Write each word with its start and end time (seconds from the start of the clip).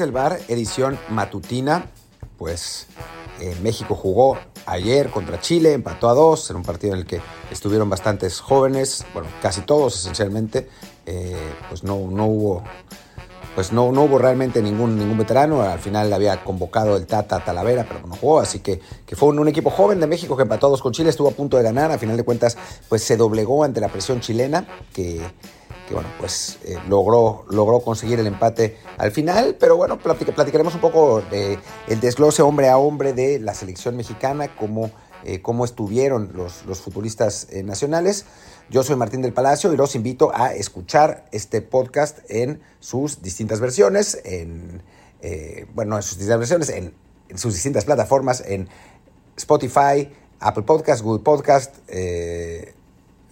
El 0.00 0.12
bar, 0.12 0.40
edición 0.48 0.98
matutina, 1.10 1.90
pues 2.38 2.86
eh, 3.40 3.56
México 3.62 3.94
jugó 3.94 4.38
ayer 4.66 5.10
contra 5.10 5.40
Chile, 5.40 5.74
empató 5.74 6.08
a 6.08 6.14
dos, 6.14 6.50
en 6.50 6.56
un 6.56 6.62
partido 6.62 6.94
en 6.94 7.00
el 7.00 7.06
que 7.06 7.20
estuvieron 7.50 7.90
bastantes 7.90 8.40
jóvenes, 8.40 9.04
bueno, 9.12 9.28
casi 9.42 9.60
todos 9.60 9.98
esencialmente, 9.98 10.68
eh, 11.06 11.36
pues 11.68 11.84
no, 11.84 12.08
no 12.10 12.26
hubo 12.26 12.64
pues 13.54 13.72
no, 13.72 13.90
no 13.90 14.04
hubo 14.04 14.16
realmente 14.16 14.62
ningún, 14.62 14.96
ningún 14.96 15.18
veterano. 15.18 15.62
Al 15.62 15.80
final 15.80 16.12
había 16.12 16.42
convocado 16.44 16.96
el 16.96 17.06
Tata 17.06 17.44
Talavera, 17.44 17.84
pero 17.86 18.06
no 18.06 18.14
jugó. 18.14 18.40
Así 18.40 18.60
que, 18.60 18.80
que 19.04 19.16
fue 19.16 19.28
un, 19.30 19.48
equipo 19.48 19.70
joven 19.70 19.98
de 19.98 20.06
México 20.06 20.36
que 20.36 20.44
empató 20.44 20.68
a 20.68 20.70
dos 20.70 20.80
con 20.80 20.92
Chile, 20.92 21.10
estuvo 21.10 21.28
a 21.28 21.32
punto 21.32 21.56
de 21.56 21.64
ganar. 21.64 21.90
A 21.90 21.98
final 21.98 22.16
de 22.16 22.22
cuentas, 22.22 22.56
pues 22.88 23.02
se 23.02 23.16
doblegó 23.16 23.64
ante 23.64 23.80
la 23.80 23.88
presión 23.88 24.20
chilena, 24.20 24.66
que, 24.94 25.20
que 25.90 25.94
bueno, 25.94 26.08
pues 26.20 26.60
eh, 26.64 26.76
logró, 26.88 27.44
logró 27.50 27.80
conseguir 27.80 28.20
el 28.20 28.28
empate 28.28 28.76
al 28.96 29.10
final, 29.10 29.56
pero 29.58 29.76
bueno, 29.76 29.98
platicaremos 29.98 30.72
un 30.76 30.80
poco 30.80 31.20
del 31.20 31.58
desglose 32.00 32.42
hombre 32.42 32.68
a 32.68 32.78
hombre 32.78 33.12
de 33.12 33.40
la 33.40 33.54
selección 33.54 33.96
mexicana, 33.96 34.54
cómo, 34.54 34.92
eh, 35.24 35.42
cómo 35.42 35.64
estuvieron 35.64 36.30
los, 36.32 36.64
los 36.64 36.80
futuristas 36.80 37.48
eh, 37.50 37.64
nacionales. 37.64 38.24
Yo 38.68 38.84
soy 38.84 38.94
Martín 38.94 39.20
del 39.20 39.32
Palacio 39.32 39.72
y 39.72 39.76
los 39.76 39.96
invito 39.96 40.30
a 40.32 40.54
escuchar 40.54 41.26
este 41.32 41.60
podcast 41.60 42.20
en 42.28 42.60
sus 42.78 43.20
distintas 43.20 43.58
versiones, 43.58 44.20
en, 44.22 44.84
bueno, 45.74 45.96
en 45.96 46.04
sus 46.04 46.18
distintas 46.18 46.38
versiones, 46.38 46.68
en, 46.68 46.94
en, 47.28 47.38
sus 47.38 47.52
distintas 47.52 47.84
plataformas, 47.84 48.44
en 48.46 48.68
Spotify, 49.36 50.08
Apple 50.38 50.62
Podcast, 50.62 51.02
Google 51.02 51.24
Podcast, 51.24 51.78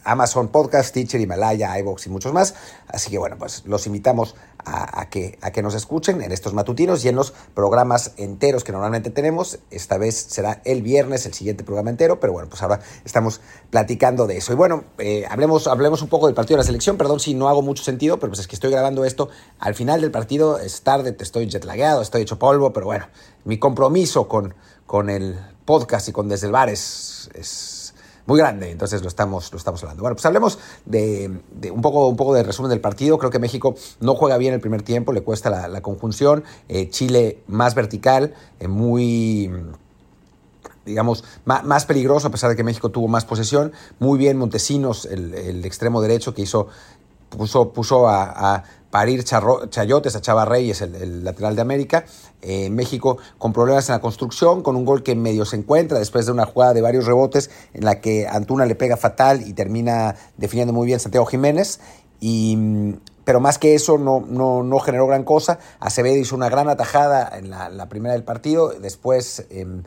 Amazon 0.04 0.48
Podcast, 0.48 0.94
Teacher, 0.94 1.20
Himalaya, 1.20 1.78
iVoox 1.78 2.06
y 2.06 2.10
muchos 2.10 2.32
más. 2.32 2.54
Así 2.88 3.10
que 3.10 3.18
bueno, 3.18 3.36
pues 3.38 3.64
los 3.66 3.86
invitamos 3.86 4.34
a, 4.64 5.08
que, 5.08 5.38
a 5.40 5.50
que 5.50 5.62
nos 5.62 5.74
escuchen 5.74 6.20
en 6.20 6.32
estos 6.32 6.52
matutinos 6.52 7.04
y 7.04 7.08
en 7.08 7.16
los 7.16 7.32
programas 7.54 8.12
enteros 8.16 8.64
que 8.64 8.72
normalmente 8.72 9.10
tenemos. 9.10 9.58
Esta 9.70 9.98
vez 9.98 10.14
será 10.14 10.60
el 10.64 10.82
viernes 10.82 11.26
el 11.26 11.34
siguiente 11.34 11.64
programa 11.64 11.90
entero, 11.90 12.20
pero 12.20 12.32
bueno, 12.32 12.48
pues 12.48 12.62
ahora 12.62 12.80
estamos 13.04 13.40
platicando 13.70 14.26
de 14.26 14.38
eso. 14.38 14.52
Y 14.52 14.56
bueno, 14.56 14.84
eh, 14.98 15.24
hablemos, 15.28 15.66
hablemos 15.66 16.02
un 16.02 16.08
poco 16.08 16.26
del 16.26 16.34
partido 16.34 16.56
de 16.56 16.62
la 16.62 16.66
selección. 16.66 16.96
Perdón 16.96 17.20
si 17.20 17.34
no 17.34 17.48
hago 17.48 17.62
mucho 17.62 17.82
sentido, 17.82 18.18
pero 18.18 18.30
pues 18.30 18.40
es 18.40 18.46
que 18.46 18.56
estoy 18.56 18.70
grabando 18.70 19.04
esto 19.04 19.28
al 19.58 19.74
final 19.74 20.00
del 20.00 20.10
partido. 20.10 20.58
Es 20.58 20.82
tarde, 20.82 21.16
estoy 21.18 21.50
jetlagueado, 21.50 22.02
estoy 22.02 22.22
hecho 22.22 22.38
polvo, 22.38 22.72
pero 22.72 22.86
bueno, 22.86 23.06
mi 23.44 23.58
compromiso 23.58 24.28
con, 24.28 24.54
con 24.86 25.08
el 25.10 25.38
podcast 25.64 26.08
y 26.08 26.12
con 26.12 26.28
Desde 26.28 26.46
el 26.46 26.52
Bar 26.52 26.68
es 26.68 27.77
muy 28.28 28.38
grande, 28.38 28.70
entonces 28.70 29.00
lo 29.00 29.08
estamos, 29.08 29.50
lo 29.52 29.56
estamos 29.56 29.82
hablando. 29.82 30.02
Bueno, 30.02 30.14
pues 30.14 30.26
hablemos 30.26 30.58
de, 30.84 31.40
un, 31.72 31.80
poco, 31.80 32.08
un 32.08 32.16
poco 32.16 32.34
de 32.34 32.42
resumen 32.42 32.68
del 32.68 32.80
partido. 32.80 33.16
Creo 33.16 33.30
que 33.30 33.38
México 33.38 33.74
no 34.00 34.14
juega 34.14 34.36
bien 34.36 34.52
el 34.52 34.60
primer 34.60 34.82
tiempo, 34.82 35.14
le 35.14 35.22
cuesta 35.22 35.48
la, 35.66 35.80
conjunción. 35.80 36.44
Eh, 36.68 36.90
Chile 36.90 37.38
más 37.46 37.74
vertical, 37.74 38.34
eh, 38.60 38.68
muy 38.68 39.50
digamos, 40.84 41.24
más, 41.44 41.86
peligroso, 41.86 42.28
a 42.28 42.30
pesar 42.30 42.50
de 42.50 42.56
que 42.56 42.64
México 42.64 42.90
tuvo 42.90 43.08
más 43.08 43.24
posesión. 43.24 43.72
Muy 43.98 44.18
bien 44.18 44.36
Montesinos, 44.36 45.06
el, 45.06 45.64
extremo 45.64 46.02
derecho, 46.02 46.34
que 46.34 46.42
hizo, 46.42 46.68
puso, 47.28 47.72
puso 47.72 48.08
a, 48.08 48.64
parir 48.90 49.22
Chayotes 49.22 50.16
a 50.16 50.20
Chava 50.22 50.46
Reyes, 50.46 50.80
el, 50.80 50.94
el 50.94 51.24
lateral 51.24 51.54
de 51.54 51.62
América. 51.62 52.04
Eh, 52.40 52.70
México 52.70 53.18
con 53.36 53.52
problemas 53.52 53.88
en 53.88 53.94
la 53.94 54.00
construcción, 54.00 54.62
con 54.62 54.76
un 54.76 54.84
gol 54.84 55.02
que 55.02 55.16
medio 55.16 55.44
se 55.44 55.56
encuentra 55.56 55.98
después 55.98 56.24
de 56.26 56.32
una 56.32 56.46
jugada 56.46 56.72
de 56.72 56.80
varios 56.80 57.04
rebotes 57.04 57.50
en 57.74 57.84
la 57.84 58.00
que 58.00 58.28
Antuna 58.28 58.64
le 58.64 58.76
pega 58.76 58.96
fatal 58.96 59.42
y 59.44 59.54
termina 59.54 60.14
definiendo 60.36 60.72
muy 60.72 60.86
bien 60.86 61.00
Santiago 61.00 61.26
Jiménez. 61.26 61.80
Y, 62.20 62.94
pero 63.24 63.40
más 63.40 63.58
que 63.58 63.74
eso 63.74 63.98
no, 63.98 64.20
no, 64.20 64.62
no, 64.62 64.78
generó 64.78 65.08
gran 65.08 65.24
cosa. 65.24 65.58
Acevedo 65.80 66.16
hizo 66.16 66.36
una 66.36 66.48
gran 66.48 66.68
atajada 66.68 67.28
en 67.36 67.50
la, 67.50 67.88
primera 67.88 68.14
del 68.14 68.24
partido, 68.24 68.70
después... 68.70 69.46
Em, 69.50 69.82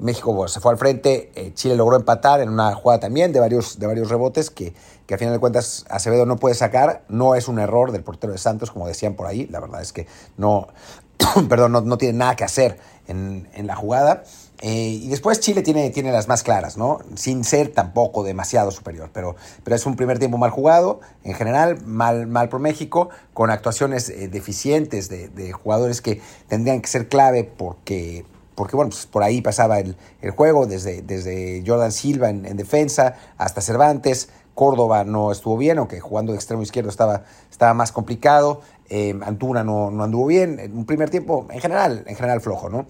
México 0.00 0.48
se 0.48 0.60
fue 0.60 0.72
al 0.72 0.78
frente, 0.78 1.30
eh, 1.34 1.52
Chile 1.54 1.76
logró 1.76 1.96
empatar 1.96 2.40
en 2.40 2.48
una 2.48 2.74
jugada 2.74 3.00
también 3.00 3.32
de 3.32 3.40
varios, 3.40 3.78
de 3.78 3.86
varios 3.86 4.08
rebotes 4.08 4.50
que, 4.50 4.74
a 5.12 5.18
final 5.18 5.34
de 5.34 5.40
cuentas 5.40 5.84
Acevedo 5.90 6.24
no 6.24 6.36
puede 6.36 6.54
sacar. 6.54 7.02
No 7.08 7.34
es 7.34 7.48
un 7.48 7.58
error 7.58 7.90
del 7.92 8.04
portero 8.04 8.32
de 8.32 8.38
Santos, 8.38 8.70
como 8.70 8.86
decían 8.86 9.14
por 9.14 9.26
ahí. 9.26 9.46
La 9.48 9.58
verdad 9.58 9.82
es 9.82 9.92
que 9.92 10.06
no, 10.36 10.68
perdón, 11.48 11.72
no, 11.72 11.80
no, 11.80 11.98
tiene 11.98 12.18
nada 12.18 12.36
que 12.36 12.44
hacer 12.44 12.78
en, 13.08 13.48
en 13.54 13.66
la 13.66 13.74
jugada. 13.74 14.22
Eh, 14.62 15.00
y 15.02 15.08
después 15.08 15.40
Chile 15.40 15.62
tiene, 15.62 15.88
tiene 15.90 16.12
las 16.12 16.28
más 16.28 16.42
claras, 16.42 16.76
¿no? 16.76 16.98
Sin 17.14 17.44
ser 17.44 17.72
tampoco 17.72 18.22
demasiado 18.22 18.70
superior, 18.70 19.08
pero, 19.12 19.34
pero 19.64 19.74
es 19.74 19.86
un 19.86 19.96
primer 19.96 20.18
tiempo 20.18 20.36
mal 20.36 20.50
jugado, 20.50 21.00
en 21.24 21.34
general, 21.34 21.80
mal, 21.86 22.26
mal 22.26 22.50
por 22.50 22.60
México, 22.60 23.08
con 23.32 23.50
actuaciones 23.50 24.10
eh, 24.10 24.28
deficientes 24.28 25.08
de, 25.08 25.28
de, 25.28 25.52
jugadores 25.52 26.02
que 26.02 26.20
tendrían 26.46 26.82
que 26.82 26.88
ser 26.88 27.08
clave 27.08 27.44
porque 27.44 28.26
porque 28.60 28.76
bueno, 28.76 28.90
pues 28.90 29.06
por 29.06 29.22
ahí 29.22 29.40
pasaba 29.40 29.80
el, 29.80 29.96
juego, 30.36 30.66
desde, 30.66 31.00
desde 31.00 31.64
Jordan 31.66 31.90
Silva 31.92 32.28
en, 32.28 32.58
defensa 32.58 33.14
hasta 33.38 33.62
Cervantes, 33.62 34.28
Córdoba 34.52 35.02
no 35.04 35.32
estuvo 35.32 35.56
bien, 35.56 35.78
aunque 35.78 35.98
jugando 35.98 36.32
de 36.32 36.36
extremo 36.36 36.62
izquierdo 36.62 36.90
estaba, 36.90 37.22
estaba 37.50 37.72
más 37.72 37.90
complicado, 37.90 38.60
eh, 38.90 39.18
Antuna 39.22 39.64
no, 39.64 39.90
no 39.90 40.04
anduvo 40.04 40.26
bien, 40.26 40.60
en 40.60 40.76
un 40.76 40.84
primer 40.84 41.08
tiempo 41.08 41.46
en 41.48 41.58
general, 41.58 42.04
en 42.06 42.14
general 42.14 42.42
flojo, 42.42 42.68
¿no? 42.68 42.84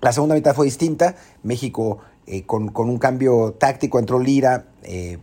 La 0.00 0.12
segunda 0.12 0.36
mitad 0.36 0.54
fue 0.54 0.64
distinta, 0.64 1.16
México 1.42 1.98
eh, 2.28 2.46
con, 2.46 2.70
un 2.72 2.98
cambio 2.98 3.56
táctico 3.58 3.98
entró 3.98 4.20
Lira, 4.20 4.66
eh, 4.84 5.18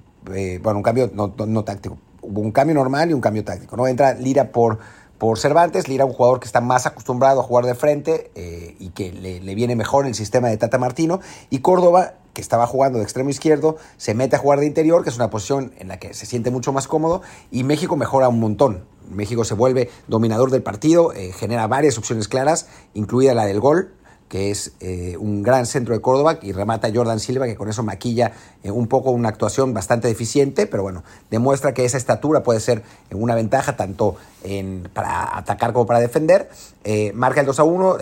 bueno, 0.62 0.80
un 0.80 0.84
cambio 0.84 1.10
no, 1.14 1.34
no 1.48 1.64
táctico, 1.64 1.98
hubo 2.22 2.42
un 2.42 2.52
cambio 2.52 2.76
normal 2.76 3.10
y 3.10 3.14
un 3.14 3.22
cambio 3.22 3.46
táctico, 3.46 3.78
¿no? 3.78 3.88
Entra 3.88 4.16
Lira 4.16 4.52
por 4.52 4.80
por 5.22 5.38
Cervantes. 5.38 5.88
Lira, 5.88 6.04
un 6.04 6.14
jugador 6.14 6.40
que 6.40 6.48
está 6.48 6.62
más 6.62 6.88
acostumbrado 6.88 7.42
a 7.42 7.44
jugar 7.44 7.68
de 7.68 7.76
frente 7.76 8.32
eh, 8.34 8.76
y 8.80 8.90
que 8.90 9.12
le, 9.12 9.54
viene 9.54 9.76
mejor 9.76 10.08
el 10.08 10.16
sistema 10.16 10.48
de 10.48 10.58
Tata 10.58 10.80
Martino. 10.80 11.20
Y 11.52 11.60
Córdoba, 11.60 12.16
que 12.34 12.42
estaba 12.42 12.66
jugando 12.66 12.98
de 12.98 13.04
extremo 13.04 13.30
izquierdo, 13.30 13.78
se 13.98 14.16
mete 14.16 14.36
a 14.36 14.40
jugar 14.40 14.62
de 14.62 14.66
interior, 14.66 15.04
que 15.04 15.12
es 15.12 15.18
una 15.18 15.30
posición 15.30 15.74
en 15.78 15.90
la 15.90 16.00
que 16.00 16.16
se 16.16 16.26
siente 16.26 16.50
mucho 16.50 16.74
más 16.74 16.88
cómodo. 16.88 17.22
Y 17.52 17.64
México 17.64 17.96
mejora 17.96 18.30
un 18.30 18.40
montón. 18.40 18.84
México 19.12 19.46
se 19.46 19.54
vuelve 19.54 19.92
dominador 20.08 20.50
del 20.50 20.64
partido, 20.64 21.14
eh, 21.14 21.32
genera 21.34 21.68
varias 21.68 22.00
opciones 22.00 22.28
claras, 22.28 22.66
incluida 22.96 23.36
la 23.36 23.46
del 23.46 23.60
gol 23.60 23.94
que 24.32 24.50
es 24.50 24.72
eh, 24.80 25.18
un 25.20 25.44
gran 25.44 25.66
centro 25.66 25.94
de 25.94 26.00
Córdoba, 26.00 26.40
y 26.42 26.54
remata 26.54 26.90
Jordan 26.92 27.20
Silva, 27.20 27.48
que 27.48 27.58
con 27.58 27.68
eso 27.68 27.84
maquilla 27.84 28.32
eh, 28.64 28.72
un 28.72 28.88
poco 28.88 29.12
una 29.12 29.28
actuación 29.28 29.74
bastante 29.74 30.08
deficiente, 30.08 30.68
pero 30.68 30.84
bueno, 30.84 31.04
demuestra 31.30 31.74
que 31.74 31.84
esa 31.84 31.98
estatura 31.98 32.42
puede 32.42 32.62
ser 32.62 32.82
una 33.12 33.36
ventaja 33.36 33.76
tanto 33.76 34.16
para 34.94 35.38
atacar 35.38 35.74
como 35.74 35.86
para 35.86 36.00
defender. 36.00 36.50
Eh, 36.86 37.12
marca 37.14 37.42
el 37.42 37.46
2 37.46 37.60
a 37.60 37.64
1. 37.66 37.98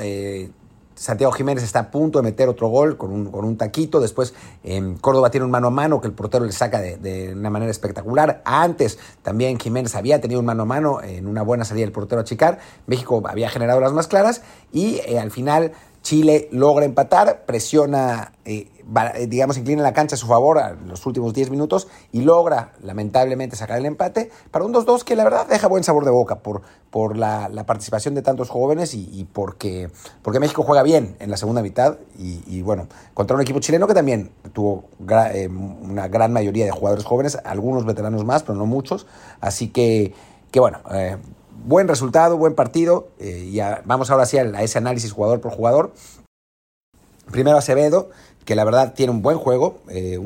Santiago 0.94 1.32
Jiménez 1.32 1.64
está 1.64 1.80
a 1.80 1.92
punto 1.92 2.20
de 2.20 2.24
meter 2.24 2.50
otro 2.50 2.68
gol 2.68 2.98
con 2.98 3.12
un, 3.12 3.32
con 3.32 3.46
un 3.46 3.58
taquito. 3.58 4.02
Después 4.02 4.34
Córdoba 5.00 5.32
tiene 5.32 5.46
un 5.46 5.52
mano 5.52 5.68
a 5.68 5.72
mano 5.72 6.02
que 6.02 6.08
el 6.08 6.14
portero 6.14 6.44
le 6.44 6.52
saca 6.52 6.82
de, 6.82 6.98
de, 6.98 7.34
una 7.34 7.50
manera 7.50 7.72
espectacular. 7.72 8.42
Antes 8.44 9.00
también 9.24 9.58
Jiménez 9.58 9.96
había 9.96 10.20
tenido 10.20 10.42
un 10.42 10.46
mano 10.46 10.64
a 10.64 10.66
mano 10.66 11.02
en 11.02 11.26
una 11.26 11.42
buena 11.42 11.64
salida 11.64 11.86
del 11.86 11.94
portero 11.94 12.22
a 12.22 12.26
Chicar. 12.26 12.60
México 12.86 13.24
había 13.26 13.50
generado 13.50 13.80
las 13.80 13.94
más 13.94 14.08
claras 14.08 14.42
y 14.74 15.00
al 15.16 15.32
final 15.32 15.72
Chile 16.10 16.50
logra 16.52 16.86
empatar, 16.86 17.46
presiona, 17.46 18.34
eh, 18.44 18.68
eh, 19.14 19.28
digamos, 19.28 19.60
inclina 19.60 19.84
la 19.84 19.94
cancha 19.94 20.16
a 20.16 20.18
su 20.18 20.26
favor 20.26 20.58
a 20.58 20.72
los 20.72 21.06
últimos 21.06 21.36
10 21.36 21.52
minutos 21.52 21.88
y 22.12 22.22
logra, 22.22 22.74
lamentablemente, 22.82 23.56
sacar 23.56 23.78
el 23.78 23.86
empate 23.86 24.32
para 24.50 24.66
un 24.66 24.74
2-2 24.74 25.04
que 25.04 25.16
la 25.16 25.24
verdad 25.24 25.46
deja 25.48 25.68
buen 25.68 25.84
sabor 25.84 26.06
de 26.06 26.10
boca 26.10 26.40
por, 26.40 26.64
por 26.90 27.16
la, 27.16 27.52
participación 27.68 28.16
de 28.16 28.24
tantos 28.24 28.50
jóvenes 28.50 28.96
y, 28.96 29.28
porque, 29.32 29.92
porque 30.24 30.40
México 30.40 30.64
juega 30.64 30.82
bien 30.82 31.16
en 31.20 31.30
la 31.30 31.38
segunda 31.38 31.62
mitad 31.62 32.00
y, 32.18 32.64
bueno, 32.64 32.88
contra 33.14 33.36
un 33.36 33.44
equipo 33.44 33.60
chileno 33.60 33.86
que 33.86 33.94
también 33.94 34.32
tuvo 34.52 34.86
eh, 35.32 35.48
una 35.48 36.08
gran 36.08 36.34
mayoría 36.34 36.66
de 36.66 36.72
jugadores 36.72 37.06
jóvenes, 37.06 37.38
algunos 37.44 37.86
veteranos 37.86 38.26
más, 38.26 38.42
pero 38.42 38.58
no 38.58 38.66
muchos. 38.66 39.06
Así 39.42 39.68
que, 39.68 40.16
que 40.50 40.60
bueno, 40.60 40.80
buen 41.66 41.88
resultado, 41.88 42.38
buen 42.38 42.56
partido. 42.56 43.10
Eh, 43.20 43.50
ya 43.52 43.82
vamos 43.86 44.10
ahora 44.12 44.26
sí 44.26 44.38
a, 44.38 44.44
ese 44.62 44.78
análisis 44.78 45.12
jugador 45.12 45.42
por 45.42 45.52
jugador. 45.52 45.94
Primero 47.32 47.58
Acevedo, 47.58 48.10
que 48.44 48.56
la 48.56 48.64
verdad 48.64 48.94
tiene 48.96 49.12
un 49.12 49.22
buen 49.22 49.38
juego, 49.38 49.82
eh, 49.90 50.18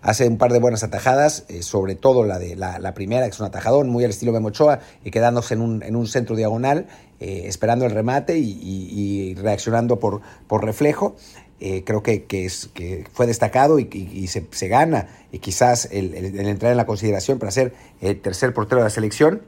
hace 0.00 0.26
un 0.26 0.38
par 0.38 0.52
de 0.52 0.60
buenas 0.60 0.82
atajadas, 0.82 1.44
eh, 1.48 1.62
sobre 1.62 1.94
todo 1.94 2.24
la 2.24 2.38
de 2.38 2.56
la, 2.56 2.94
primera, 2.94 3.26
que 3.26 3.32
es 3.32 3.40
un 3.40 3.46
atajadón, 3.46 3.90
muy 3.90 4.04
al 4.04 4.10
estilo 4.10 4.32
Memochoa, 4.32 4.80
y 5.04 5.10
quedándose 5.10 5.54
en 5.54 5.60
un, 5.60 5.82
en 5.82 5.94
un 5.94 6.06
centro 6.06 6.36
diagonal, 6.36 6.86
esperando 7.20 7.84
el 7.84 7.90
remate 7.90 8.38
y, 8.38 9.34
reaccionando 9.34 9.98
por, 9.98 10.22
por 10.46 10.64
reflejo. 10.64 11.16
creo 11.58 12.02
que, 12.02 12.24
que, 12.24 12.46
es, 12.46 12.70
que 12.72 13.04
fue 13.12 13.26
destacado 13.26 13.78
y, 13.78 14.26
se, 14.28 14.46
se, 14.50 14.68
gana 14.68 15.08
y 15.32 15.40
quizás 15.40 15.88
el, 15.90 16.14
entrar 16.14 16.70
en 16.70 16.78
la 16.78 16.86
consideración 16.86 17.38
para 17.38 17.52
ser 17.52 17.74
el 18.00 18.18
tercer 18.22 18.54
portero 18.54 18.78
de 18.78 18.84
la 18.84 18.90
selección. 18.90 19.42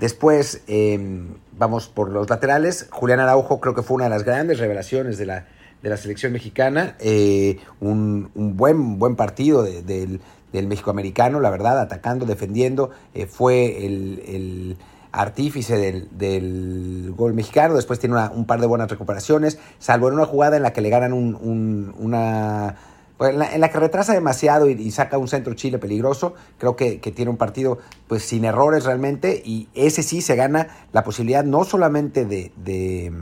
Después 0.00 0.62
em, 0.66 1.34
vamos 1.58 1.88
por 1.88 2.10
los 2.10 2.30
laterales. 2.30 2.88
Julián 2.90 3.20
Araujo 3.20 3.60
creo 3.60 3.74
que 3.74 3.82
fue 3.82 3.96
una 3.96 4.04
de 4.04 4.10
las 4.10 4.24
grandes 4.24 4.58
revelaciones 4.58 5.18
de 5.18 5.26
la, 5.26 5.46
de 5.82 5.90
la 5.90 5.98
selección 5.98 6.32
mexicana. 6.32 6.96
Eh, 7.00 7.58
un, 7.80 8.30
buen, 8.34 8.98
buen 8.98 9.14
partido 9.14 9.62
del, 9.62 10.20
del 10.52 10.66
México 10.66 10.90
americano, 10.90 11.38
la 11.38 11.50
verdad, 11.50 11.78
atacando, 11.78 12.24
defendiendo. 12.24 12.90
Eh, 13.14 13.26
fue 13.26 13.84
el, 13.84 14.76
artífice 15.12 15.76
del, 15.76 17.12
gol 17.16 17.34
mexicano, 17.34 17.74
después 17.74 17.98
tiene 17.98 18.16
un 18.32 18.46
par 18.46 18.60
de 18.60 18.68
buenas 18.68 18.88
recuperaciones, 18.88 19.58
salvo 19.80 20.06
en 20.06 20.14
una 20.14 20.24
jugada 20.24 20.56
en 20.56 20.62
la 20.62 20.72
que 20.72 20.80
le 20.80 20.88
ganan 20.88 21.12
una... 21.12 22.76
Pues, 23.20 23.34
en 23.34 23.60
la, 23.60 23.68
que 23.68 23.78
retrasa 23.78 24.14
demasiado 24.14 24.70
y, 24.70 24.90
saca 24.92 25.18
un 25.18 25.28
centro 25.28 25.52
Chile 25.52 25.78
peligroso, 25.78 26.32
creo 26.56 26.74
que, 26.74 26.96
tiene 27.14 27.30
un 27.30 27.36
partido 27.36 27.78
pues 28.08 28.22
sin 28.22 28.46
errores 28.46 28.86
realmente 28.86 29.42
y 29.44 29.68
ese 29.74 30.02
sí 30.02 30.22
se 30.22 30.36
gana 30.36 30.68
la 30.92 31.04
posibilidad 31.04 31.44
no 31.44 31.64
solamente 31.64 32.24
de, 32.24 32.50
de, 32.56 33.12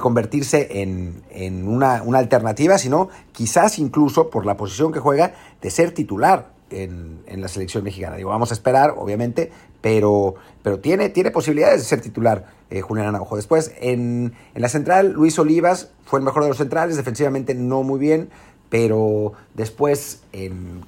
convertirse 0.00 0.82
en, 0.82 1.68
una, 1.68 2.02
una 2.02 2.18
alternativa, 2.18 2.76
sino 2.76 3.08
quizás 3.30 3.78
incluso 3.78 4.30
por 4.30 4.46
la 4.46 4.56
posición 4.56 4.90
que 4.90 4.98
juega 4.98 5.34
de 5.62 5.70
ser 5.70 5.92
titular 5.92 6.53
en, 6.70 7.22
la 7.40 7.48
selección 7.48 7.84
mexicana. 7.84 8.16
Digo, 8.16 8.30
vamos 8.30 8.50
a 8.50 8.54
esperar, 8.54 8.94
obviamente, 8.96 9.50
pero, 9.80 10.34
pero 10.62 10.80
tiene, 10.80 11.08
tiene 11.10 11.30
posibilidades 11.30 11.80
de 11.80 11.86
ser 11.86 12.00
titular 12.00 12.46
eh, 12.70 12.80
Julián 12.80 13.08
Araujo. 13.08 13.36
Después, 13.36 13.72
en, 13.80 14.32
la 14.54 14.68
central, 14.68 15.12
Luis 15.12 15.38
Olivas 15.38 15.90
fue 16.04 16.18
el 16.18 16.24
mejor 16.24 16.42
de 16.42 16.48
los 16.48 16.58
centrales, 16.58 16.96
defensivamente 16.96 17.54
no 17.54 17.82
muy 17.82 17.98
bien, 17.98 18.30
pero 18.70 19.34
después 19.54 20.22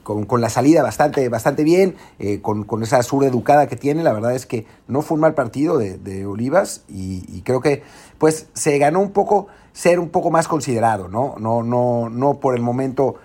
con, 0.03 0.41
la 0.41 0.49
salida 0.49 0.83
bastante, 0.83 1.29
bastante 1.29 1.63
bien, 1.63 1.95
eh, 2.19 2.41
con, 2.41 2.83
esa 2.83 3.03
sur 3.05 3.23
educada 3.23 3.69
que 3.69 3.77
tiene, 3.77 4.03
la 4.03 4.13
verdad 4.13 4.35
es 4.35 4.45
que 4.45 4.67
no 4.89 5.03
fue 5.03 5.15
un 5.15 5.21
mal 5.21 5.35
partido 5.35 5.79
de, 5.79 6.27
Olivas 6.27 6.83
y, 6.89 7.43
creo 7.43 7.61
que 7.61 7.85
pues 8.19 8.49
se 8.55 8.79
ganó 8.79 9.01
un 9.01 9.13
poco 9.13 9.47
ser 9.73 10.01
un 10.01 10.09
poco 10.09 10.31
más 10.31 10.49
considerado, 10.49 11.07
¿no? 11.09 11.37
No, 11.39 11.63
no, 11.63 12.09
no 12.09 12.41
por 12.41 12.57
el 12.57 12.63
momento 12.63 13.17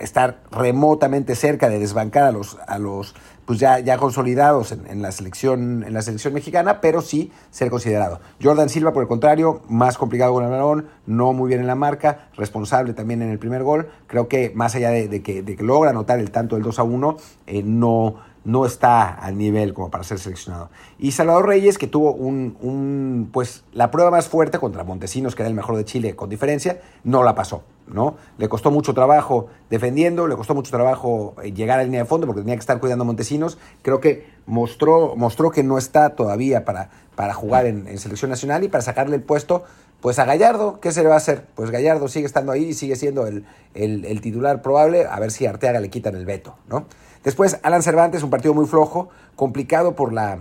estar 0.00 0.40
remotamente 0.50 1.34
cerca 1.34 1.68
de 1.68 1.78
desbancar 1.78 2.24
a 2.24 2.32
los, 2.32 2.58
a 2.66 2.78
los 2.78 3.14
pues 3.48 3.58
ya, 3.58 3.78
ya 3.78 3.96
consolidados 3.96 4.72
en, 4.72 5.00
la 5.00 5.10
selección, 5.10 5.82
en 5.82 5.94
la 5.94 6.02
selección 6.02 6.34
mexicana, 6.34 6.82
pero 6.82 7.00
sí 7.00 7.32
ser 7.50 7.70
considerado. 7.70 8.20
Jordan 8.42 8.68
Silva, 8.68 8.92
por 8.92 9.02
el 9.02 9.08
contrario, 9.08 9.62
más 9.70 9.96
complicado 9.96 10.34
con 10.34 10.44
el 10.44 10.50
balón, 10.50 10.88
no 11.06 11.32
muy 11.32 11.48
bien 11.48 11.62
en 11.62 11.66
la 11.66 11.74
marca, 11.74 12.28
responsable 12.36 12.92
también 12.92 13.22
en 13.22 13.30
el 13.30 13.38
primer 13.38 13.62
gol. 13.62 13.88
Creo 14.06 14.28
que 14.28 14.52
más 14.54 14.74
allá 14.74 14.90
de, 14.90 15.22
que, 15.22 15.42
de 15.42 15.56
que, 15.56 15.62
logra 15.62 15.88
anotar 15.88 16.18
el 16.18 16.30
tanto 16.30 16.56
del 16.56 16.62
2 16.62 16.78
a 16.78 16.82
1, 16.82 17.16
eh, 17.46 17.62
no, 17.62 18.16
no 18.48 18.64
está 18.64 19.10
al 19.10 19.36
nivel 19.36 19.74
como 19.74 19.90
para 19.90 20.04
ser 20.04 20.18
seleccionado. 20.18 20.70
Y 20.98 21.12
Salvador 21.12 21.48
Reyes, 21.48 21.76
que 21.76 21.86
tuvo 21.86 22.14
un, 22.14 23.28
pues, 23.30 23.62
la 23.74 23.90
prueba 23.90 24.10
más 24.10 24.28
fuerte 24.28 24.58
contra 24.58 24.84
Montesinos, 24.84 25.34
que 25.34 25.42
era 25.42 25.50
el 25.50 25.54
mejor 25.54 25.76
de 25.76 25.84
Chile 25.84 26.16
con 26.16 26.30
diferencia, 26.30 26.80
no 27.04 27.22
la 27.22 27.34
pasó. 27.34 27.62
¿no? 27.86 28.16
Le 28.38 28.48
costó 28.48 28.70
mucho 28.70 28.94
trabajo 28.94 29.48
defendiendo, 29.68 30.26
le 30.26 30.34
costó 30.34 30.54
mucho 30.54 30.70
trabajo 30.70 31.34
eh, 31.42 31.52
llegar 31.52 31.78
a 31.78 31.82
la 31.82 31.84
línea 31.84 32.02
de 32.02 32.06
fondo 32.06 32.26
porque 32.26 32.40
tenía 32.40 32.54
que 32.54 32.60
estar 32.60 32.80
cuidando 32.80 33.02
a 33.02 33.06
Montesinos. 33.06 33.58
Creo 33.82 34.00
que 34.00 34.26
mostró, 34.46 35.14
mostró 35.14 35.50
que 35.50 35.62
no 35.62 35.76
está 35.76 36.16
todavía 36.16 36.64
para, 36.64 36.88
para 37.16 37.34
jugar 37.34 37.66
en, 37.66 37.98
selección 37.98 38.30
nacional 38.30 38.64
y 38.64 38.68
para 38.68 38.80
sacarle 38.82 39.16
el 39.16 39.22
puesto 39.22 39.64
pues 40.00 40.18
a 40.18 40.24
Gallardo, 40.24 40.80
¿qué 40.80 40.92
se 40.92 41.02
le 41.02 41.08
va 41.08 41.16
a 41.16 41.18
hacer? 41.18 41.44
Pues 41.54 41.70
Gallardo 41.70 42.08
sigue 42.08 42.24
estando 42.24 42.52
ahí 42.52 42.66
y 42.66 42.74
sigue 42.74 42.96
siendo 42.96 43.26
el, 43.26 43.44
el, 43.74 44.20
titular 44.20 44.62
probable, 44.62 45.04
a 45.04 45.18
ver 45.18 45.32
si 45.32 45.44
Arteaga 45.44 45.80
le 45.80 45.90
quitan 45.90 46.14
el 46.14 46.24
veto, 46.24 46.54
¿no? 46.68 46.86
Después, 47.28 47.58
Alan 47.62 47.82
Cervantes, 47.82 48.22
un 48.22 48.30
partido 48.30 48.54
muy 48.54 48.64
flojo, 48.64 49.10
complicado 49.36 49.94
por 49.94 50.14
la, 50.14 50.38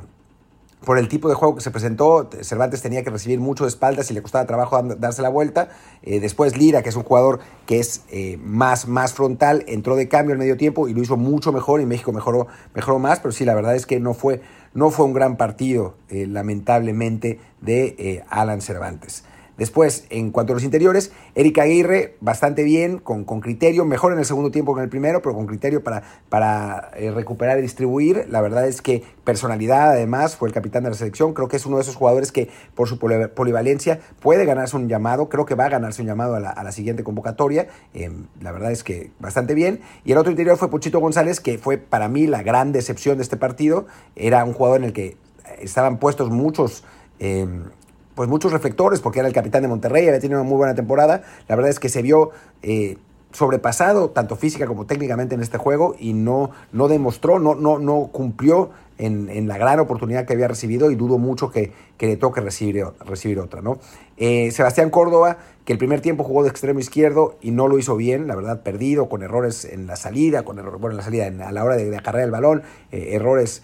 por 0.86 0.98
el 0.98 1.10
tipo 1.10 1.28
de 1.28 1.36
juego 1.36 1.56
que 1.56 1.60
se 1.60 1.70
presentó, 1.70 2.30
Cervantes 2.44 2.82
tenía 2.82 3.04
que 3.04 3.10
recibir 3.10 3.42
mucho 3.42 3.66
de 3.66 3.68
espaldas 3.68 4.10
y 4.10 4.14
le 4.14 4.22
costaba 4.22 4.46
trabajo 4.46 4.82
darse 4.82 5.22
la 5.22 5.28
vuelta. 5.28 5.68
Eh, 6.02 6.22
después 6.22 6.56
Lira, 6.56 6.84
que 6.84 6.88
es 6.88 6.96
un 6.96 7.04
jugador 7.04 7.42
que 7.66 7.80
es 7.80 8.04
eh, 8.10 8.38
más, 8.42 8.88
más 8.88 9.12
frontal, 9.12 9.66
entró 9.68 9.98
de 9.98 10.08
cambio 10.08 10.32
al 10.32 10.40
medio 10.40 10.56
tiempo 10.56 10.88
y 10.88 10.94
lo 10.94 11.02
hizo 11.02 11.18
mucho 11.18 11.52
mejor 11.52 11.82
y 11.82 11.86
México 11.86 12.14
mejoró, 12.14 12.48
mejoró 12.74 13.00
más, 13.00 13.20
pero 13.20 13.34
sí, 13.34 13.44
la 13.44 13.54
verdad 13.54 13.76
es 13.76 13.86
que 13.86 14.00
no 14.00 14.14
fue, 14.14 14.40
no 14.74 14.90
fue 14.90 15.08
un 15.08 15.14
gran 15.14 15.36
partido, 15.36 15.96
eh, 16.08 16.26
lamentablemente, 16.26 17.42
de 17.60 18.24
Alan 18.30 18.62
Cervantes. 18.62 19.26
Después, 19.58 20.06
en 20.12 20.32
cuanto 20.32 20.54
a 20.54 20.56
los 20.56 20.64
interiores, 20.64 21.12
Erika 21.34 21.64
Aguirre, 21.64 22.16
bastante 22.22 22.64
bien, 22.64 23.00
con, 23.00 23.26
con 23.26 23.42
criterio, 23.42 23.86
mejor 23.86 24.14
en 24.14 24.20
el 24.20 24.26
segundo 24.26 24.52
tiempo 24.52 24.76
que 24.76 24.82
en 24.82 24.84
el 24.84 24.90
primero, 24.90 25.22
pero 25.24 25.34
con 25.34 25.48
criterio 25.48 25.84
para, 25.84 26.04
para 26.30 26.92
eh, 26.96 27.10
recuperar 27.12 27.58
y 27.58 27.64
distribuir. 27.64 28.28
La 28.30 28.42
verdad 28.42 28.68
es 28.68 28.84
que 28.84 29.04
personalidad, 29.24 29.90
además, 29.90 30.36
fue 30.36 30.48
el 30.48 30.54
capitán 30.54 30.84
de 30.84 30.92
la 30.92 30.96
selección. 30.96 31.34
Creo 31.34 31.48
que 31.48 31.58
es 31.58 31.66
uno 31.66 31.78
de 31.78 31.82
esos 31.82 31.96
jugadores 31.96 32.32
que, 32.32 32.50
por 32.76 32.88
su 32.88 33.00
polivalencia, 33.00 34.00
puede 34.20 34.46
ganarse 34.46 34.76
un 34.78 34.88
llamado. 34.88 35.28
Creo 35.28 35.46
que 35.46 35.56
va 35.56 35.66
a 35.66 35.70
ganarse 35.70 36.04
un 36.04 36.08
llamado 36.08 36.36
a 36.36 36.40
la, 36.40 36.72
siguiente 36.72 37.04
convocatoria. 37.04 37.68
Em, 37.94 38.28
la 38.42 38.52
verdad 38.52 38.72
es 38.72 38.84
que 38.84 39.10
bastante 39.20 39.56
bien. 39.56 39.80
Y 40.06 40.12
el 40.12 40.20
otro 40.20 40.30
interior 40.30 40.58
fue 40.58 40.70
Puchito 40.70 41.00
González, 41.00 41.40
que 41.40 41.58
fue 41.58 41.78
para 41.78 42.08
mí 42.10 42.28
la 42.28 42.44
gran 42.44 42.72
decepción 42.72 43.18
de 43.18 43.24
este 43.24 43.38
partido. 43.38 43.88
Era 44.16 44.46
un 44.46 44.54
jugador 44.54 44.80
en 44.82 44.84
el 44.86 44.94
que 44.94 45.18
estaban 45.60 45.98
puestos 45.98 46.30
muchos. 46.30 46.84
Em, 47.20 47.64
pues 48.18 48.28
muchos 48.28 48.52
reflectores, 48.52 49.00
porque 49.00 49.20
era 49.20 49.28
el 49.28 49.34
capitán 49.34 49.62
de 49.62 49.68
Monterrey, 49.68 50.08
había 50.08 50.20
tenido 50.20 50.42
una 50.42 50.50
muy 50.50 50.58
buena 50.58 50.74
temporada. 50.74 51.22
La 51.48 51.56
verdad 51.56 51.70
es 51.70 51.80
que 51.80 51.88
se 51.88 52.02
vio 52.02 52.32
eh, 52.64 52.98
sobrepasado, 53.32 54.10
tanto 54.10 54.36
física 54.36 54.66
como 54.66 54.88
técnicamente, 54.88 55.36
en 55.36 55.42
este 55.42 55.60
juego 55.60 55.96
y 56.00 56.14
no, 56.14 56.50
no 56.72 56.88
demostró, 56.88 57.38
no, 57.38 57.54
no, 57.54 57.78
no 57.78 58.10
cumplió 58.12 58.72
en, 58.98 59.48
la 59.48 59.60
gran 59.60 59.80
oportunidad 59.80 60.26
que 60.26 60.34
había 60.34 60.48
recibido 60.48 60.90
y 60.90 60.96
dudo 60.96 61.20
mucho 61.20 61.52
que, 61.52 61.72
le 62.00 62.18
toque 62.18 62.42
recibir, 62.42 62.84
recibir 63.06 63.38
otra. 63.38 63.62
¿no? 63.62 63.78
Eh, 64.18 64.50
Sebastián 64.50 64.90
Córdoba, 64.90 65.38
que 65.64 65.74
el 65.74 65.78
primer 65.78 66.02
tiempo 66.02 66.24
jugó 66.24 66.42
de 66.42 66.50
extremo 66.50 66.80
izquierdo 66.80 67.38
y 67.40 67.52
no 67.52 67.68
lo 67.68 67.78
hizo 67.78 67.96
bien, 67.96 68.26
la 68.26 68.36
verdad, 68.36 68.64
perdido, 68.64 69.10
con 69.10 69.22
errores 69.22 69.64
en 69.64 69.86
la 69.86 69.96
salida, 69.96 70.42
con 70.42 70.58
errores, 70.58 70.90
en 70.90 70.98
la 70.98 71.04
salida, 71.04 71.48
a 71.48 71.52
la 71.52 71.64
hora 71.64 71.76
de, 71.76 71.92
de 71.92 71.98
acarrear 71.98 72.26
el 72.26 72.32
balón, 72.32 72.64
eh, 72.92 73.10
errores 73.12 73.62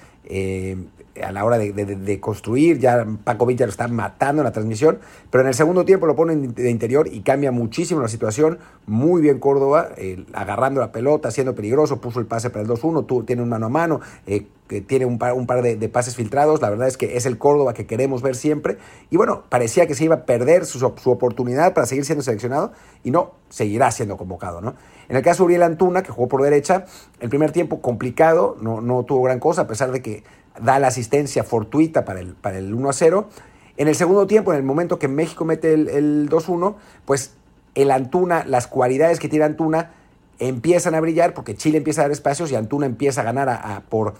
a 1.21 1.31
la 1.31 1.45
hora 1.45 1.57
de, 1.57 2.19
construir, 2.19 2.79
ya 2.79 3.05
Paco 3.23 3.45
Villa 3.45 3.65
lo 3.65 3.71
está 3.71 3.87
matando 3.87 4.41
en 4.41 4.45
la 4.45 4.51
transmisión, 4.51 4.99
pero 5.29 5.43
en 5.43 5.49
el 5.49 5.53
segundo 5.53 5.85
tiempo 5.85 6.07
lo 6.07 6.15
pone 6.15 6.35
de 6.35 6.69
interior 6.71 7.07
y 7.11 7.21
cambia 7.21 7.51
muchísimo 7.51 8.01
la 8.01 8.07
situación, 8.07 8.57
muy 8.87 9.21
bien 9.21 9.39
Córdoba, 9.39 9.89
agarrando 10.33 10.81
la 10.81 10.91
pelota, 10.91 11.29
siendo 11.29 11.53
peligroso, 11.53 12.01
puso 12.01 12.19
el 12.19 12.25
pase 12.25 12.49
para 12.49 12.63
el 12.63 12.67
2-1, 12.67 13.25
tiene 13.25 13.43
un 13.43 13.49
mano 13.49 13.67
a 13.67 13.69
mano, 13.69 14.01
eh, 14.25 14.47
tiene 14.81 15.05
un 15.05 15.19
par, 15.19 15.33
un 15.33 15.45
par 15.45 15.61
de, 15.61 15.89
pases 15.89 16.15
filtrados, 16.15 16.61
la 16.61 16.69
verdad 16.69 16.87
es 16.87 16.97
que 16.97 17.15
es 17.15 17.25
el 17.25 17.37
Córdoba 17.37 17.73
que 17.73 17.85
queremos 17.85 18.21
ver 18.21 18.35
siempre, 18.35 18.77
y 19.11 19.17
bueno, 19.17 19.43
parecía 19.49 19.85
que 19.85 19.93
se 19.93 20.05
iba 20.05 20.15
a 20.15 20.25
perder 20.25 20.65
su, 20.65 20.83
oportunidad 20.85 21.73
para 21.73 21.85
seguir 21.85 22.05
siendo 22.05 22.23
seleccionado, 22.23 22.71
y 23.03 23.11
no, 23.11 23.33
seguirá 23.49 23.91
siendo 23.91 24.17
convocado, 24.17 24.61
¿no? 24.61 24.75
En 25.09 25.17
el 25.17 25.21
caso 25.21 25.43
de 25.43 25.47
Uriel 25.47 25.63
Antuna, 25.63 26.01
que 26.01 26.11
jugó 26.11 26.27
por 26.27 26.41
derecha, 26.41 26.85
el 27.19 27.29
primer 27.29 27.51
tiempo 27.51 27.81
complicado, 27.81 28.57
no, 28.61 28.81
no 28.81 29.03
tuvo 29.03 29.23
gran 29.23 29.39
cosa, 29.39 29.63
a 29.63 29.67
pesar 29.67 29.91
de 29.91 30.01
que 30.01 30.23
da 30.59 30.79
la 30.79 30.87
asistencia 30.87 31.43
fortuita 31.43 32.05
para 32.05 32.19
el, 32.19 32.33
para 32.33 32.57
el 32.57 32.73
1 32.73 32.89
a 32.89 32.93
0. 32.93 33.29
En 33.77 33.87
el 33.87 33.95
segundo 33.95 34.27
tiempo, 34.27 34.51
en 34.51 34.57
el 34.57 34.63
momento 34.63 34.99
que 34.99 35.07
México 35.07 35.45
mete 35.45 35.73
el, 35.73 36.29
2-1, 36.29 36.75
pues 37.05 37.33
el 37.75 37.91
Antuna, 37.91 38.45
las 38.45 38.67
cualidades 38.67 39.19
que 39.19 39.29
tiene 39.29 39.45
Antuna 39.45 39.91
empiezan 40.39 40.93
a 40.95 40.99
brillar 40.99 41.33
porque 41.33 41.55
Chile 41.55 41.77
empieza 41.77 42.01
a 42.01 42.03
dar 42.05 42.11
espacios 42.11 42.51
y 42.51 42.55
Antuna 42.55 42.85
empieza 42.85 43.21
a 43.21 43.23
ganar 43.23 43.49
a, 43.49 43.83
por, 43.89 44.13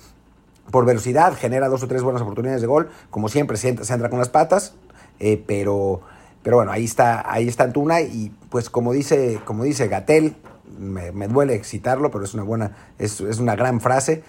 por 0.72 0.86
velocidad, 0.86 1.36
genera 1.36 1.68
dos 1.68 1.84
o 1.84 1.88
tres 1.88 2.02
buenas 2.02 2.22
oportunidades 2.22 2.62
de 2.62 2.68
gol, 2.68 2.90
como 3.12 3.30
siempre 3.30 3.58
se 3.58 3.70
entra, 3.70 3.86
se 3.86 3.94
entra 3.94 4.10
con 4.10 4.20
las 4.20 4.30
patas, 4.30 4.74
eh, 5.20 5.44
pero, 5.46 6.02
pero 6.42 6.58
bueno, 6.58 6.72
ahí 6.72 6.86
está, 6.86 7.32
ahí 7.32 7.48
está 7.48 7.66
Antuna 7.66 8.02
y 8.02 8.32
pues 8.50 8.72
como 8.72 8.92
dice, 8.92 9.40
como 9.46 9.64
dice 9.64 9.88
Gatel, 9.88 10.36
me, 10.80 11.12
me 11.12 11.28
duele 11.28 11.64
citarlo, 11.64 12.10
pero 12.10 12.24
es 12.24 12.34
una 12.34 12.44
buena, 12.44 12.76
es, 12.98 13.22
es 13.22 13.40
una 13.40 13.56
gran 13.56 13.80
frase, 13.82 14.24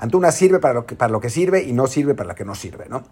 Antuna 0.00 0.32
sirve 0.32 0.60
para 0.60 0.72
lo, 0.72 0.86
que, 0.86 0.96
para 0.96 1.12
lo 1.12 1.20
que 1.20 1.28
sirve 1.28 1.62
y 1.62 1.74
no 1.74 1.86
sirve 1.86 2.14
para 2.14 2.30
lo 2.30 2.34
que 2.34 2.46
no 2.46 2.54
sirve, 2.54 2.86
¿no? 2.88 3.02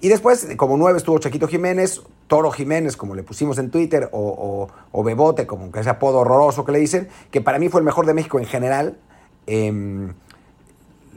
Y 0.00 0.08
después, 0.08 0.48
como 0.56 0.78
nueve, 0.78 0.96
estuvo 0.96 1.18
Chaquito 1.18 1.46
Jiménez, 1.46 2.00
Toro 2.26 2.50
Jiménez, 2.50 2.96
como 2.96 3.14
le 3.14 3.22
pusimos 3.22 3.58
en 3.58 3.70
Twitter, 3.70 4.08
o, 4.12 4.66
Bebote, 5.04 5.46
como 5.46 5.70
ese 5.76 5.90
apodo 5.90 6.20
horroroso 6.20 6.64
que 6.64 6.72
le 6.72 6.78
dicen, 6.78 7.08
que 7.30 7.42
para 7.42 7.58
mí 7.58 7.68
fue 7.68 7.80
el 7.80 7.84
mejor 7.84 8.06
de 8.06 8.14
México 8.14 8.38
en 8.38 8.46
general. 8.46 8.96
Em, 9.46 10.14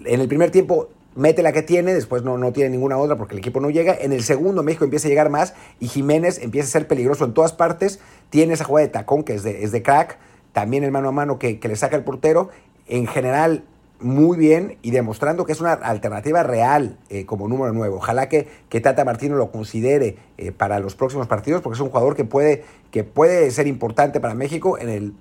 en 0.04 0.20
el 0.22 0.28
primer 0.28 0.52
tiempo 0.52 0.90
mete 1.16 1.44
la 1.44 1.54
que 1.54 1.62
tiene, 1.62 1.94
después 1.94 2.24
no, 2.24 2.38
no 2.38 2.52
tiene 2.52 2.70
ninguna 2.70 2.98
otra 2.98 3.16
porque 3.16 3.36
el 3.36 3.40
equipo 3.40 3.62
no 3.62 3.70
llega. 3.70 3.96
En 3.96 4.12
el 4.12 4.22
segundo 4.22 4.64
México 4.64 4.84
empieza 4.84 5.08
a 5.08 5.10
llegar 5.10 5.30
más 5.30 5.54
y 5.80 5.88
Jiménez 5.88 6.40
empieza 6.44 6.68
a 6.68 6.72
ser 6.72 6.88
peligroso 6.90 7.24
en 7.24 7.34
todas 7.34 7.54
partes. 7.54 8.02
Tiene 8.30 8.54
esa 8.54 8.66
jugada 8.66 8.86
de 8.86 8.92
tacón 8.92 9.24
que 9.24 9.34
es 9.34 9.44
de, 9.44 9.64
es 9.64 9.72
de 9.72 9.82
crack, 9.82 10.18
también 10.52 10.84
el 10.84 10.92
mano 10.92 11.08
a 11.08 11.14
mano 11.14 11.40
que 11.40 11.58
le 11.64 11.76
saca 11.78 11.96
el 11.96 12.04
portero. 12.04 12.50
En 12.88 13.08
general, 13.08 13.64
muy 14.00 14.38
bien 14.38 14.78
y 14.82 14.92
demostrando 14.92 15.46
que 15.46 15.54
es 15.54 15.62
una 15.62 15.74
alternativa 15.74 16.44
real 16.44 16.98
eh, 17.10 17.26
como 17.26 17.48
número 17.48 17.74
nuevo. 17.74 17.98
Ojalá 17.98 18.28
que, 18.28 18.48
que 18.70 18.82
Tata 18.82 19.06
Martino 19.06 19.36
lo 19.36 19.52
considere 19.52 20.18
eh, 20.38 20.52
para 20.52 20.80
los 20.80 20.96
próximos 20.96 21.28
partidos 21.28 21.62
porque 21.62 21.76
es 21.76 21.82
un 21.82 21.90
jugador 21.90 22.16
que 22.16 22.26
puede, 22.26 22.66
que 22.92 23.04
puede 23.04 23.50
ser 23.52 23.68
importante 23.68 24.20
para 24.20 24.34
México 24.34 24.78
en 24.78 24.90
el 24.90 25.14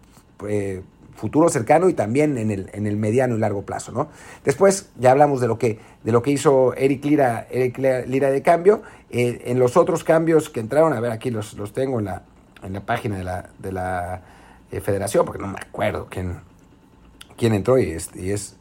eh, 0.49 0.83
futuro 1.15 1.49
cercano 1.49 1.89
y 1.89 1.95
también 1.95 2.37
en 2.37 2.51
el, 2.51 2.71
en 2.73 2.87
el 2.87 2.97
mediano 2.97 3.37
y 3.37 3.39
largo 3.39 3.63
plazo. 3.63 3.93
¿no? 3.93 4.09
Después 4.45 4.91
ya 4.99 5.13
hablamos 5.13 5.41
de 5.41 5.47
lo 5.47 5.57
que, 5.57 5.79
de 6.03 6.13
lo 6.13 6.23
que 6.23 6.33
hizo 6.33 6.75
Eric 6.75 7.05
Lira, 7.05 7.47
Eric 7.51 7.79
Lira 7.79 8.31
de 8.31 8.43
cambio. 8.43 8.83
en 9.11 9.59
los 9.61 9.77
otros 9.77 10.03
cambios 10.03 10.51
que 10.51 10.59
entraron, 10.59 10.93
a 10.93 11.01
ver, 11.01 11.13
aquí 11.13 11.31
los, 11.31 11.55
los 11.55 11.73
tengo 11.73 12.01
en 12.01 12.07
la, 12.07 12.23
en 12.65 12.73
la 12.73 12.81
página 12.81 13.19
de 13.19 13.25
la, 13.25 13.51
de 13.61 13.73
la 13.73 14.23
federación 14.83 15.25
porque 15.25 15.41
no 15.41 15.47
me 15.47 15.59
acuerdo 15.61 16.09
quién, 16.11 16.41
quién 17.37 17.55
entró 17.55 17.79
y 17.79 17.91
es 17.93 18.11
es 18.17 18.57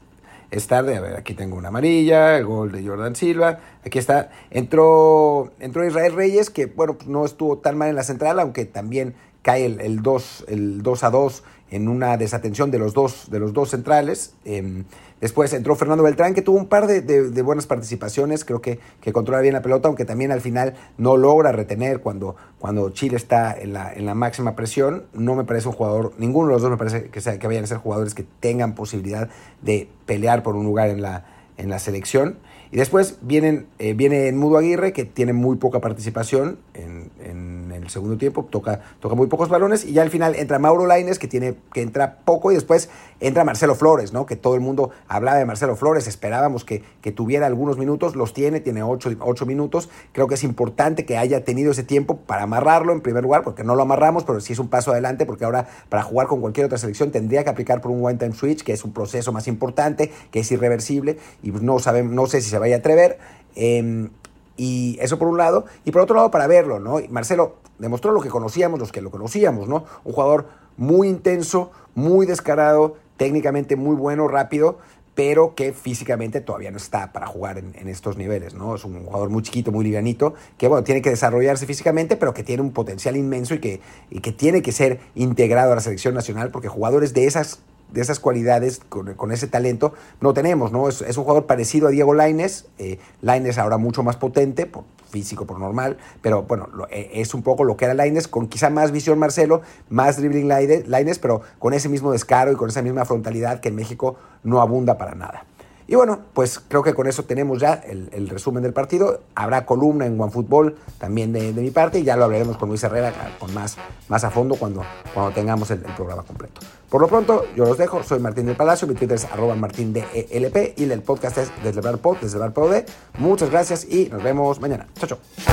tarde. 0.67 0.95
A 0.95 1.01
ver, 1.01 1.15
aquí 1.15 1.33
tengo 1.33 1.57
una 1.57 1.69
amarilla, 1.69 2.37
el 2.37 2.45
gol 2.45 2.71
de 2.71 2.85
Jordan 2.85 3.15
Silva. 3.15 3.59
Aquí 3.85 3.99
está. 3.99 4.29
Entró, 4.51 5.51
entró 5.59 5.85
Israel 5.85 6.13
Reyes, 6.13 6.49
que 6.49 6.67
bueno, 6.67 6.95
pues 6.95 7.07
no 7.07 7.25
estuvo 7.25 7.57
tan 7.57 7.77
mal 7.77 7.89
en 7.89 7.95
la 7.95 8.03
central, 8.03 8.39
aunque 8.39 8.65
también 8.65 9.15
cae 9.41 9.65
el, 9.65 9.81
el 9.81 10.01
2 10.01 10.45
el 10.47 10.83
2 10.83 11.03
a 11.03 11.09
2 11.09 11.43
en 11.73 11.87
una 11.87 12.17
desatención 12.17 12.69
de 12.69 12.77
los 12.77 12.93
dos, 12.93 13.31
de 13.31 13.39
los 13.39 13.51
dos 13.51 13.71
centrales. 13.71 14.35
Em, 14.45 14.85
después 15.23 15.53
entró 15.53 15.73
Fernando 15.77 16.03
Beltrán, 16.03 16.33
que 16.33 16.41
tuvo 16.41 16.57
un 16.57 16.67
par 16.67 16.85
de, 16.85 17.41
buenas 17.43 17.65
participaciones, 17.65 18.43
creo 18.43 18.59
que, 18.59 18.79
que, 18.99 19.13
controla 19.13 19.39
bien 19.39 19.53
la 19.53 19.61
pelota, 19.61 19.87
aunque 19.87 20.03
también 20.03 20.33
al 20.33 20.41
final 20.41 20.73
no 20.97 21.15
logra 21.15 21.53
retener 21.53 22.01
cuando, 22.01 22.35
cuando 22.59 22.89
Chile 22.89 23.15
está 23.15 23.57
en 23.57 23.71
la, 23.71 23.93
en 23.93 24.05
la 24.05 24.15
máxima 24.15 24.53
presión. 24.57 25.05
No 25.13 25.35
me 25.35 25.45
parece 25.45 25.69
un 25.69 25.75
jugador, 25.75 26.11
ninguno 26.17 26.49
de 26.49 26.53
los 26.55 26.61
dos 26.61 26.71
me 26.71 26.75
parece 26.75 27.05
que, 27.05 27.21
sea, 27.21 27.39
que 27.39 27.47
vayan 27.47 27.63
a 27.63 27.67
ser 27.67 27.77
jugadores 27.77 28.13
que 28.15 28.25
tengan 28.41 28.75
posibilidad 28.75 29.29
de 29.61 29.87
pelear 30.05 30.43
por 30.43 30.57
un 30.57 30.65
lugar 30.65 30.89
en 30.89 31.01
la, 31.01 31.23
en 31.55 31.69
la 31.69 31.79
selección. 31.79 32.37
Y 32.73 32.75
después 32.75 33.19
vienen, 33.21 33.67
eh, 33.79 33.93
viene 33.93 34.29
Mudo 34.33 34.57
Aguirre, 34.57 34.91
que 34.91 35.05
tiene 35.05 35.31
muy 35.31 35.55
poca 35.55 35.79
participación 35.79 36.57
en, 36.73 37.62
el 37.83 37.89
segundo 37.89 38.17
tiempo, 38.17 38.45
toca, 38.49 38.81
toca 38.99 39.15
muy 39.15 39.27
pocos 39.27 39.49
balones, 39.49 39.85
y 39.85 39.93
ya 39.93 40.01
al 40.01 40.09
final 40.09 40.35
entra 40.35 40.59
Mauro 40.59 40.85
Laines, 40.85 41.19
que, 41.19 41.27
tiene, 41.27 41.55
que 41.73 41.81
entra 41.81 42.17
poco, 42.25 42.51
y 42.51 42.55
después 42.55 42.89
entra 43.19 43.43
Marcelo 43.43 43.75
Flores, 43.75 44.13
¿no? 44.13 44.25
que 44.25 44.35
todo 44.35 44.55
el 44.55 44.61
mundo 44.61 44.91
hablaba 45.07 45.37
de 45.37 45.45
Marcelo 45.45 45.75
Flores, 45.75 46.07
esperábamos 46.07 46.65
que, 46.65 46.83
que 47.01 47.11
tuviera 47.11 47.45
algunos 47.47 47.77
minutos, 47.77 48.15
los 48.15 48.33
tiene, 48.33 48.59
tiene 48.59 48.83
ocho, 48.83 49.09
ocho, 49.19 49.45
minutos, 49.45 49.89
creo 50.11 50.27
que 50.27 50.35
es 50.35 50.43
importante 50.43 51.05
que 51.05 51.17
haya 51.17 51.43
tenido 51.43 51.71
ese 51.71 51.83
tiempo 51.83 52.17
para 52.17 52.43
amarrarlo 52.43 52.93
en 52.93 53.01
primer 53.01 53.23
lugar, 53.23 53.43
porque 53.43 53.63
no 53.63 53.75
lo 53.75 53.83
amarramos, 53.83 54.23
pero 54.23 54.39
sí 54.39 54.53
es 54.53 54.59
un 54.59 54.67
paso 54.67 54.91
adelante, 54.91 55.25
porque 55.25 55.45
ahora 55.45 55.67
para 55.89 56.03
jugar 56.03 56.27
con 56.27 56.41
cualquier 56.41 56.65
otra 56.65 56.77
selección 56.77 57.11
tendría 57.11 57.43
que 57.43 57.49
aplicar 57.49 57.81
por 57.81 57.91
un 57.91 58.03
one-time 58.03 58.33
switch, 58.33 58.63
que 58.63 58.73
es 58.73 58.83
un 58.83 58.93
proceso 58.93 59.31
más 59.31 59.47
importante, 59.47 60.11
que 60.31 60.39
es 60.39 60.51
irreversible, 60.51 61.17
y 61.41 61.51
no, 61.51 61.79
sabemos, 61.79 62.13
no 62.13 62.25
sé 62.27 62.41
si 62.41 62.49
se 62.49 62.57
vaya 62.57 62.75
a 62.75 62.79
atrever. 62.79 63.17
Eh, 63.55 64.09
y 64.57 64.97
eso 65.01 65.17
por 65.17 65.27
un 65.27 65.37
lado. 65.37 65.65
Y 65.85 65.91
por 65.91 66.01
otro 66.01 66.15
lado, 66.15 66.31
para 66.31 66.47
verlo, 66.47 66.79
¿no? 66.79 66.97
Marcelo 67.09 67.55
demostró 67.79 68.11
lo 68.11 68.21
que 68.21 68.29
conocíamos, 68.29 68.79
los 68.79 68.91
que 68.91 69.01
lo 69.01 69.11
conocíamos, 69.11 69.67
¿no? 69.67 69.85
Un 70.03 70.13
jugador 70.13 70.47
muy 70.77 71.07
intenso, 71.07 71.71
muy 71.95 72.25
descarado, 72.25 72.97
técnicamente 73.17 73.75
muy 73.75 73.95
bueno, 73.95 74.27
rápido, 74.27 74.79
pero 75.15 75.53
que 75.53 75.73
físicamente 75.73 76.41
todavía 76.41 76.71
no 76.71 76.77
está 76.77 77.13
para 77.13 77.27
jugar 77.27 77.59
en, 77.59 77.75
en, 77.75 77.87
estos 77.87 78.17
niveles, 78.17 78.55
¿no? 78.55 78.75
Es 78.75 78.83
un 78.83 79.05
jugador 79.05 79.29
muy 79.29 79.43
chiquito, 79.43 79.71
muy 79.71 79.83
livianito, 79.83 80.33
que 80.57 80.67
bueno, 80.67 80.83
tiene 80.83 81.01
que 81.01 81.11
desarrollarse 81.11 81.67
físicamente, 81.67 82.17
pero 82.17 82.33
que 82.33 82.43
tiene 82.43 82.63
un 82.63 82.71
potencial 82.71 83.15
inmenso 83.15 83.53
y 83.53 83.59
que, 83.59 83.81
y 84.09 84.21
que 84.21 84.31
tiene 84.31 84.63
que 84.63 84.71
ser 84.71 84.99
integrado 85.13 85.71
a 85.71 85.75
la 85.75 85.81
selección 85.81 86.15
nacional, 86.15 86.49
porque 86.49 86.67
jugadores 86.67 87.13
de 87.13 87.25
esas 87.25 87.59
de 87.93 88.01
esas 88.01 88.19
cualidades, 88.19 88.81
con, 88.89 89.13
con, 89.13 89.31
ese 89.31 89.47
talento, 89.47 89.93
no 90.19 90.33
tenemos, 90.33 90.71
¿no? 90.71 90.89
Es, 90.89 91.01
es, 91.01 91.17
un 91.17 91.23
jugador 91.23 91.45
parecido 91.45 91.87
a 91.87 91.91
Diego 91.91 92.13
Laines, 92.13 92.65
eh, 92.79 92.99
Laines 93.21 93.57
ahora 93.57 93.77
mucho 93.77 94.03
más 94.03 94.17
potente, 94.17 94.65
por 94.65 94.83
físico, 95.13 95.45
por 95.45 95.59
normal, 95.59 95.97
pero 96.21 96.43
bueno, 96.43 96.67
eh, 96.89 97.11
es 97.13 97.35
un 97.35 97.43
poco 97.43 97.63
lo 97.63 97.77
que 97.77 97.85
era 97.85 97.93
Laines, 97.93 98.27
con 98.27 98.47
quizá 98.47 98.71
más 98.71 98.91
visión 98.91 99.19
Marcelo, 99.19 99.61
más 99.89 100.17
dribbling 100.17 100.47
Laines, 100.47 101.19
pero 101.19 101.41
con 101.59 101.73
ese 101.73 101.87
mismo 101.87 102.11
descaro 102.11 102.51
y 102.51 102.55
con 102.55 102.69
esa 102.69 102.81
misma 102.81 103.05
frontalidad 103.05 103.59
que 103.59 103.69
en 103.69 103.75
México 103.75 104.15
no 104.43 104.59
abunda 104.59 104.97
para 104.97 105.13
nada. 105.13 105.45
Y 105.87 105.95
bueno, 105.95 106.19
pues 106.33 106.59
creo 106.67 106.83
que 106.83 106.93
con 106.93 107.07
eso 107.07 107.23
tenemos 107.23 107.59
ya 107.59 107.73
el, 107.73 108.29
resumen 108.29 108.63
del 108.63 108.73
partido. 108.73 109.21
Habrá 109.35 109.65
columna 109.65 110.05
en 110.05 110.19
OneFootball 110.19 110.75
también 110.97 111.33
de, 111.33 111.51
mi 111.53 111.71
parte 111.71 111.99
y 111.99 112.03
ya 112.03 112.15
lo 112.15 112.25
hablaremos 112.25 112.57
con 112.57 112.69
Luis 112.69 112.83
Herrera 112.83 113.13
con 113.39 113.53
más, 113.53 113.77
más 114.07 114.23
a 114.23 114.29
fondo 114.29 114.55
cuando, 114.55 114.83
cuando 115.13 115.33
tengamos 115.33 115.69
el, 115.71 115.79
programa 115.79 116.23
completo. 116.23 116.61
Por 116.89 117.01
lo 117.01 117.07
pronto, 117.07 117.45
yo 117.55 117.65
los 117.65 117.77
dejo. 117.77 118.03
Soy 118.03 118.19
Martín 118.19 118.45
del 118.45 118.55
Palacio, 118.55 118.87
mi 118.87 118.95
Twitter 118.95 119.15
es 119.15 119.25
arroba 119.25 119.55
martindelp 119.55 120.07
y 120.13 120.83
el 120.83 121.01
podcast 121.01 121.37
es 121.37 121.51
Deslebar 121.63 121.97
Pod, 121.97 122.17
Deslebar 122.17 122.53
Pod. 122.53 122.83
Muchas 123.17 123.49
gracias 123.49 123.85
y 123.85 124.09
nos 124.09 124.23
vemos 124.23 124.59
mañana. 124.59 124.87
Chao, 124.95 125.09
chao. 125.09 125.52